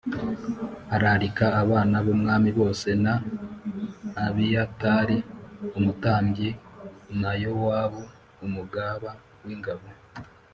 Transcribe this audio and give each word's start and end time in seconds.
ararika 0.95 1.45
abana 1.63 1.95
b’umwami 2.05 2.49
bose 2.59 2.89
na 3.03 3.13
Abiyatari 4.25 5.17
umutambyi 5.77 6.49
na 7.21 7.31
Yowabu 7.43 8.01
umugaba 8.45 9.09
w’ingabo 9.45 9.87